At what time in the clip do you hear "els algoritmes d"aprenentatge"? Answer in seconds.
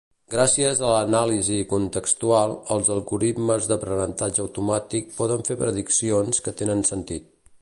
2.77-4.45